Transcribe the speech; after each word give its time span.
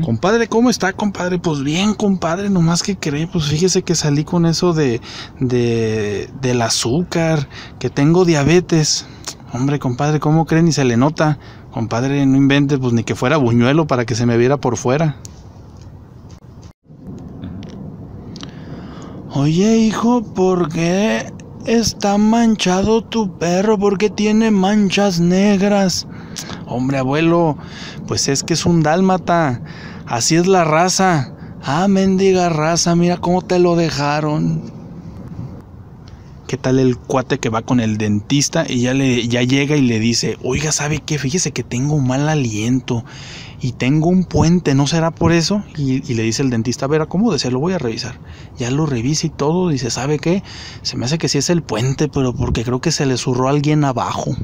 Compadre, 0.00 0.48
¿cómo 0.48 0.70
está, 0.70 0.94
compadre? 0.94 1.38
Pues 1.38 1.62
bien, 1.62 1.92
compadre, 1.92 2.48
nomás 2.48 2.82
que 2.82 2.96
cree, 2.96 3.26
pues 3.26 3.44
fíjese 3.44 3.82
que 3.82 3.94
salí 3.94 4.24
con 4.24 4.46
eso 4.46 4.72
de, 4.72 5.02
de 5.38 6.30
del 6.40 6.62
azúcar, 6.62 7.46
que 7.78 7.90
tengo 7.90 8.24
diabetes. 8.24 9.06
Hombre, 9.52 9.78
compadre, 9.78 10.18
¿cómo 10.18 10.46
cree? 10.46 10.62
Ni 10.62 10.72
se 10.72 10.84
le 10.84 10.96
nota. 10.96 11.38
Compadre, 11.72 12.24
no 12.24 12.38
invente, 12.38 12.78
pues 12.78 12.94
ni 12.94 13.04
que 13.04 13.14
fuera 13.14 13.36
buñuelo 13.36 13.86
para 13.86 14.06
que 14.06 14.14
se 14.14 14.24
me 14.24 14.38
viera 14.38 14.56
por 14.56 14.78
fuera. 14.78 15.16
Oye, 19.34 19.76
hijo, 19.76 20.22
¿por 20.22 20.70
qué 20.70 21.30
está 21.66 22.16
manchado 22.16 23.02
tu 23.02 23.38
perro? 23.38 23.78
¿Por 23.78 23.98
qué 23.98 24.08
tiene 24.08 24.50
manchas 24.50 25.20
negras? 25.20 26.06
Hombre, 26.72 26.98
abuelo, 26.98 27.56
pues 28.06 28.28
es 28.28 28.42
que 28.42 28.54
es 28.54 28.66
un 28.66 28.82
dálmata. 28.82 29.60
Así 30.06 30.36
es 30.36 30.46
la 30.46 30.64
raza. 30.64 31.32
Ah, 31.62 31.86
mendiga 31.88 32.48
raza, 32.48 32.96
mira 32.96 33.18
cómo 33.18 33.42
te 33.42 33.58
lo 33.58 33.76
dejaron. 33.76 34.72
¿Qué 36.48 36.56
tal 36.58 36.78
el 36.78 36.98
cuate 36.98 37.38
que 37.38 37.48
va 37.48 37.62
con 37.62 37.80
el 37.80 37.96
dentista 37.96 38.66
y 38.68 38.80
ya, 38.80 38.92
le, 38.92 39.26
ya 39.26 39.42
llega 39.42 39.76
y 39.76 39.80
le 39.80 39.98
dice, 39.98 40.36
oiga, 40.42 40.70
¿sabe 40.70 40.98
qué? 40.98 41.18
Fíjese 41.18 41.52
que 41.52 41.62
tengo 41.62 41.94
un 41.94 42.06
mal 42.06 42.28
aliento 42.28 43.04
y 43.62 43.72
tengo 43.72 44.08
un 44.08 44.24
puente, 44.24 44.74
¿no 44.74 44.88
será 44.88 45.12
por 45.12 45.32
eso? 45.32 45.62
Y, 45.78 46.00
le 46.14 46.22
dice 46.24 46.42
el 46.42 46.50
dentista, 46.50 46.86
a 46.86 46.88
ver, 46.88 47.00
acomódese, 47.00 47.50
lo 47.52 47.60
voy 47.60 47.74
a 47.74 47.78
revisar. 47.78 48.18
Ya 48.58 48.70
lo 48.72 48.86
revisa 48.86 49.28
y 49.28 49.30
todo, 49.30 49.68
dice, 49.68 49.90
¿sabe 49.90 50.18
qué? 50.18 50.42
Se 50.82 50.96
me 50.96 51.04
hace 51.04 51.16
que 51.16 51.28
sí 51.28 51.38
es 51.38 51.48
el 51.48 51.62
puente, 51.62 52.08
pero 52.08 52.34
porque 52.34 52.64
creo 52.64 52.80
que 52.80 52.90
se 52.90 53.06
le 53.06 53.16
zurró 53.16 53.48
alguien 53.48 53.84
abajo. 53.84 54.36